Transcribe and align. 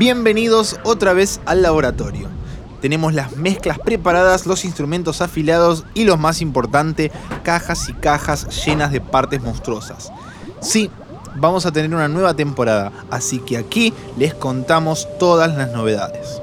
Bienvenidos 0.00 0.80
otra 0.82 1.12
vez 1.12 1.42
al 1.44 1.60
laboratorio. 1.60 2.26
Tenemos 2.80 3.12
las 3.12 3.36
mezclas 3.36 3.78
preparadas, 3.78 4.46
los 4.46 4.64
instrumentos 4.64 5.20
afilados 5.20 5.84
y 5.92 6.04
lo 6.04 6.16
más 6.16 6.40
importante, 6.40 7.12
cajas 7.42 7.86
y 7.90 7.92
cajas 7.92 8.64
llenas 8.64 8.92
de 8.92 9.02
partes 9.02 9.42
monstruosas. 9.42 10.10
Sí, 10.62 10.90
vamos 11.36 11.66
a 11.66 11.70
tener 11.70 11.94
una 11.94 12.08
nueva 12.08 12.32
temporada, 12.32 12.92
así 13.10 13.40
que 13.40 13.58
aquí 13.58 13.92
les 14.16 14.32
contamos 14.32 15.06
todas 15.18 15.54
las 15.54 15.70
novedades. 15.70 16.40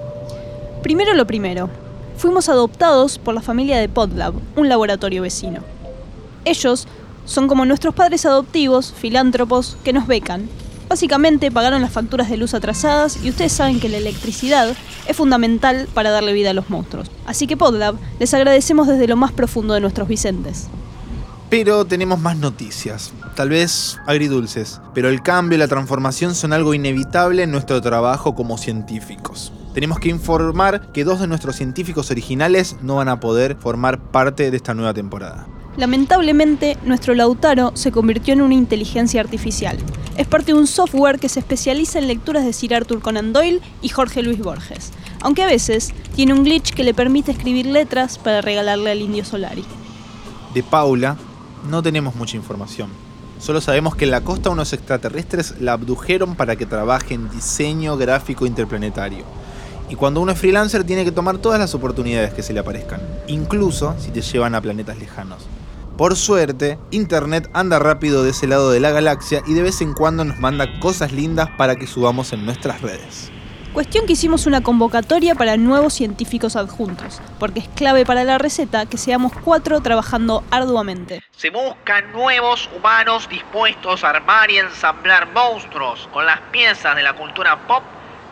Primero 0.83 1.15
lo 1.15 1.25
primero. 1.25 1.67
Fuimos 2.15 2.49
adoptados 2.49 3.17
por 3.17 3.33
la 3.33 3.41
familia 3.41 3.79
de 3.79 3.89
Podlab, 3.89 4.35
un 4.55 4.69
laboratorio 4.69 5.23
vecino. 5.23 5.61
Ellos 6.45 6.87
son 7.25 7.47
como 7.47 7.65
nuestros 7.65 7.95
padres 7.95 8.23
adoptivos, 8.27 8.93
filántropos, 8.95 9.77
que 9.83 9.93
nos 9.93 10.05
becan. 10.05 10.47
Básicamente 10.89 11.51
pagaron 11.51 11.81
las 11.81 11.91
facturas 11.91 12.29
de 12.29 12.37
luz 12.37 12.53
atrasadas 12.53 13.19
y 13.23 13.29
ustedes 13.29 13.51
saben 13.51 13.79
que 13.79 13.89
la 13.89 13.97
electricidad 13.97 14.75
es 15.05 15.17
fundamental 15.17 15.87
para 15.93 16.11
darle 16.11 16.33
vida 16.33 16.51
a 16.51 16.53
los 16.53 16.69
monstruos. 16.69 17.11
Así 17.25 17.45
que 17.45 17.57
Podlab, 17.57 17.95
les 18.19 18.33
agradecemos 18.33 18.87
desde 18.87 19.07
lo 19.07 19.17
más 19.17 19.33
profundo 19.33 19.73
de 19.73 19.81
nuestros 19.81 20.07
Vicentes. 20.07 20.67
Pero 21.49 21.85
tenemos 21.85 22.19
más 22.19 22.37
noticias, 22.37 23.13
tal 23.35 23.49
vez 23.49 23.97
agridulces, 24.05 24.81
pero 24.93 25.07
el 25.07 25.21
cambio 25.21 25.55
y 25.55 25.59
la 25.59 25.69
transformación 25.69 26.35
son 26.35 26.51
algo 26.51 26.73
inevitable 26.73 27.43
en 27.43 27.51
nuestro 27.51 27.81
trabajo 27.81 28.35
como 28.35 28.57
científicos. 28.57 29.53
Tenemos 29.73 29.99
que 29.99 30.09
informar 30.09 30.91
que 30.91 31.03
dos 31.03 31.19
de 31.19 31.27
nuestros 31.27 31.55
científicos 31.55 32.11
originales 32.11 32.75
no 32.81 32.95
van 32.95 33.07
a 33.07 33.19
poder 33.19 33.55
formar 33.55 34.11
parte 34.11 34.51
de 34.51 34.57
esta 34.57 34.73
nueva 34.73 34.93
temporada. 34.93 35.47
Lamentablemente, 35.77 36.75
nuestro 36.83 37.13
Lautaro 37.13 37.71
se 37.75 37.91
convirtió 37.91 38.33
en 38.33 38.41
una 38.41 38.55
inteligencia 38.55 39.21
artificial. 39.21 39.77
Es 40.17 40.25
parte 40.25 40.51
de 40.51 40.57
un 40.57 40.65
software 40.65 41.19
que 41.19 41.29
se 41.29 41.39
especializa 41.39 41.99
en 41.99 42.07
lecturas 42.07 42.43
de 42.43 42.51
Sir 42.51 42.73
Arthur 42.73 42.99
Conan 42.99 43.31
Doyle 43.31 43.61
y 43.83 43.89
Jorge 43.89 44.23
Luis 44.23 44.39
Borges, 44.39 44.91
aunque 45.21 45.43
a 45.43 45.47
veces 45.47 45.93
tiene 46.15 46.33
un 46.33 46.43
glitch 46.43 46.73
que 46.73 46.83
le 46.83 46.95
permite 46.95 47.31
escribir 47.31 47.67
letras 47.67 48.17
para 48.17 48.41
regalarle 48.41 48.89
al 48.89 49.01
indio 49.01 49.23
Solari. 49.23 49.63
De 50.55 50.63
Paula 50.63 51.15
no 51.69 51.83
tenemos 51.83 52.15
mucha 52.15 52.37
información. 52.37 52.89
Solo 53.39 53.61
sabemos 53.61 53.95
que 53.95 54.05
en 54.05 54.11
la 54.11 54.21
costa 54.21 54.49
unos 54.49 54.73
extraterrestres 54.73 55.53
la 55.59 55.73
abdujeron 55.73 56.35
para 56.35 56.55
que 56.55 56.65
trabaje 56.65 57.13
en 57.13 57.29
diseño 57.29 57.97
gráfico 57.97 58.47
interplanetario. 58.47 59.25
Y 59.89 59.95
cuando 59.95 60.21
uno 60.21 60.31
es 60.31 60.39
freelancer 60.39 60.83
tiene 60.83 61.05
que 61.05 61.11
tomar 61.11 61.37
todas 61.37 61.59
las 61.59 61.75
oportunidades 61.75 62.33
que 62.33 62.41
se 62.41 62.51
le 62.51 62.61
aparezcan, 62.61 62.99
incluso 63.27 63.93
si 63.99 64.09
te 64.09 64.21
llevan 64.21 64.55
a 64.55 64.61
planetas 64.61 64.97
lejanos. 64.97 65.45
Por 65.97 66.15
suerte, 66.15 66.77
Internet 66.91 67.49
anda 67.53 67.79
rápido 67.79 68.21
de 68.23 68.29
ese 68.29 68.45
lado 68.45 68.69
de 68.69 68.79
la 68.79 68.91
galaxia 68.91 69.41
y 69.47 69.55
de 69.55 69.63
vez 69.63 69.81
en 69.81 69.93
cuando 69.93 70.23
nos 70.23 70.37
manda 70.37 70.79
cosas 70.79 71.11
lindas 71.11 71.49
para 71.57 71.75
que 71.75 71.87
subamos 71.87 72.33
en 72.33 72.45
nuestras 72.45 72.81
redes. 72.81 73.31
Cuestión 73.73 74.05
que 74.05 74.13
hicimos 74.13 74.45
una 74.45 74.61
convocatoria 74.61 75.33
para 75.33 75.57
nuevos 75.57 75.95
científicos 75.95 76.55
adjuntos, 76.55 77.19
porque 77.39 77.61
es 77.61 77.67
clave 77.69 78.05
para 78.05 78.23
la 78.23 78.37
receta 78.37 78.85
que 78.85 78.97
seamos 78.97 79.31
cuatro 79.43 79.81
trabajando 79.81 80.43
arduamente. 80.51 81.23
Se 81.35 81.49
buscan 81.49 82.11
nuevos 82.11 82.69
humanos 82.77 83.27
dispuestos 83.27 84.03
a 84.03 84.11
armar 84.11 84.51
y 84.51 84.57
ensamblar 84.57 85.33
monstruos 85.33 86.07
con 86.13 86.27
las 86.27 86.39
piezas 86.51 86.95
de 86.95 87.01
la 87.01 87.15
cultura 87.15 87.67
pop 87.67 87.81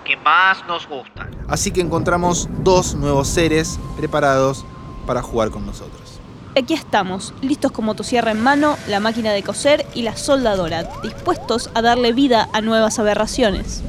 que 0.03 0.15
más 0.17 0.63
nos 0.67 0.87
gustan. 0.87 1.31
Así 1.47 1.71
que 1.71 1.81
encontramos 1.81 2.47
dos 2.59 2.93
nuevos 2.93 3.27
seres 3.27 3.79
preparados 3.97 4.63
para 5.07 5.23
jugar 5.23 5.49
con 5.49 5.65
nosotros. 5.65 6.21
Aquí 6.57 6.73
estamos, 6.73 7.33
listos 7.41 7.73
con 7.73 7.83
motosierra 7.83 8.31
en 8.31 8.41
mano, 8.41 8.77
la 8.87 9.01
máquina 9.01 9.33
de 9.33 9.43
coser 9.43 9.85
y 9.93 10.03
la 10.03 10.15
soldadora, 10.15 10.89
dispuestos 11.03 11.69
a 11.73 11.81
darle 11.81 12.13
vida 12.13 12.47
a 12.53 12.61
nuevas 12.61 12.97
aberraciones. 12.97 13.83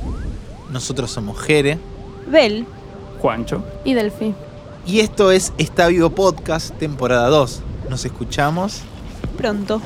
Nosotros 0.73 1.13
somos 1.13 1.39
Jere. 1.41 1.79
Bel. 2.27 2.67
Juancho. 3.21 3.63
Y 3.85 3.95
Delphi. 3.95 4.35
Y 4.85 4.99
esto 4.99 5.31
es 5.31 5.53
Está 5.59 5.87
Vivo 5.87 6.11
Podcast, 6.11 6.77
temporada 6.77 7.29
2. 7.29 7.63
Nos 7.89 8.05
escuchamos 8.05 8.83
pronto. 9.37 9.81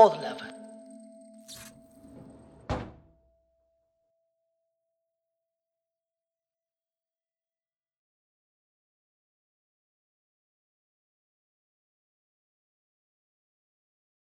podlove 0.00 0.59